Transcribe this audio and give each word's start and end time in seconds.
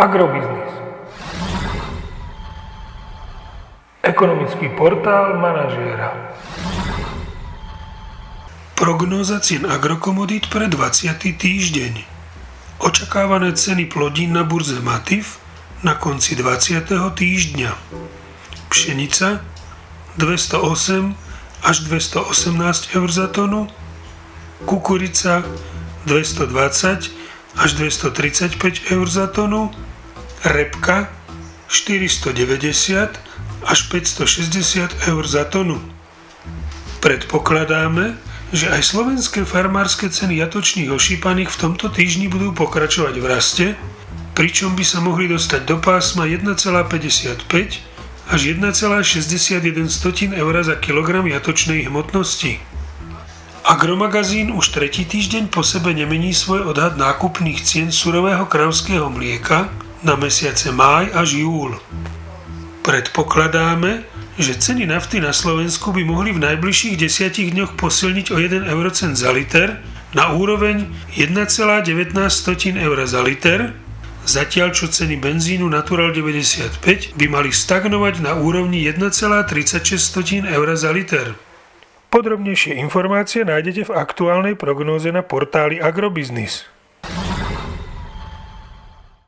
Agrobiznis. 0.00 0.72
Ekonomický 4.00 4.72
portál 4.72 5.36
manažéra. 5.36 6.16
Prognóza 8.80 9.44
cien 9.44 9.68
agrokomodít 9.68 10.48
pre 10.48 10.72
20. 10.72 11.36
týždeň. 11.36 12.00
Očakávané 12.80 13.52
ceny 13.52 13.92
plodín 13.92 14.32
na 14.32 14.40
burze 14.40 14.80
Matif 14.80 15.36
na 15.84 15.92
konci 15.92 16.32
20. 16.32 16.80
týždňa. 16.96 17.68
Pšenica 18.72 19.44
208 20.16 21.12
až 21.60 21.76
218 21.92 22.96
eur 22.96 23.08
za 23.12 23.28
tonu, 23.28 23.68
kukurica 24.64 25.44
220 26.08 27.12
až 27.60 27.70
235 27.76 28.96
eur 28.96 29.04
za 29.04 29.28
tonu, 29.28 29.68
repka 30.44 31.12
490 31.68 33.20
až 33.66 33.78
560 33.92 35.08
eur 35.08 35.24
za 35.28 35.44
tonu. 35.44 35.78
Predpokladáme, 37.00 38.16
že 38.50 38.66
aj 38.66 38.82
slovenské 38.82 39.46
farmárske 39.46 40.10
ceny 40.10 40.42
jatočných 40.42 40.90
ošípaných 40.90 41.50
v 41.54 41.60
tomto 41.60 41.86
týždni 41.88 42.26
budú 42.26 42.50
pokračovať 42.50 43.14
v 43.16 43.26
raste, 43.26 43.66
pričom 44.34 44.74
by 44.74 44.84
sa 44.84 44.98
mohli 44.98 45.30
dostať 45.30 45.62
do 45.68 45.76
pásma 45.78 46.26
1,55 46.26 47.46
až 48.30 48.40
1,61 48.46 50.34
eur 50.34 50.54
za 50.62 50.76
kilogram 50.78 51.26
jatočnej 51.26 51.86
hmotnosti. 51.86 52.58
Agromagazín 53.60 54.50
už 54.50 54.74
tretí 54.74 55.06
týždeň 55.06 55.52
po 55.52 55.62
sebe 55.62 55.94
nemení 55.94 56.34
svoj 56.34 56.74
odhad 56.74 56.98
nákupných 56.98 57.60
cien 57.62 57.94
surového 57.94 58.48
kravského 58.48 59.06
mlieka 59.12 59.70
na 60.00 60.16
mesiace 60.16 60.72
máj 60.72 61.12
až 61.12 61.44
júl. 61.44 61.76
Predpokladáme, 62.80 64.04
že 64.40 64.56
ceny 64.56 64.88
nafty 64.88 65.20
na 65.20 65.36
Slovensku 65.36 65.92
by 65.92 66.00
mohli 66.00 66.32
v 66.32 66.40
najbližších 66.40 66.96
desiatich 66.96 67.52
dňoch 67.52 67.76
posilniť 67.76 68.26
o 68.32 68.40
1 68.40 68.64
eurocent 68.72 69.12
za 69.12 69.28
liter 69.36 69.76
na 70.16 70.32
úroveň 70.32 70.88
1,19 71.12 72.16
eur 72.80 72.98
za 73.04 73.20
liter, 73.20 73.76
zatiaľ 74.24 74.72
čo 74.72 74.88
ceny 74.88 75.20
benzínu 75.20 75.68
Natural 75.68 76.16
95 76.16 77.20
by 77.20 77.26
mali 77.28 77.52
stagnovať 77.52 78.24
na 78.24 78.40
úrovni 78.40 78.88
1,36 78.88 80.48
eur 80.48 80.68
za 80.72 80.90
liter. 80.90 81.36
Podrobnejšie 82.10 82.74
informácie 82.80 83.46
nájdete 83.46 83.86
v 83.86 83.94
aktuálnej 83.94 84.58
prognóze 84.58 85.14
na 85.14 85.22
portáli 85.22 85.78
Agrobiznis. 85.78 86.66